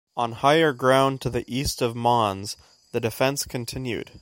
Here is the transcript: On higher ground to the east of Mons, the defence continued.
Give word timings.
On 0.17 0.31
higher 0.31 0.73
ground 0.73 1.21
to 1.21 1.29
the 1.29 1.45
east 1.47 1.79
of 1.79 1.95
Mons, 1.95 2.57
the 2.91 2.99
defence 2.99 3.45
continued. 3.45 4.19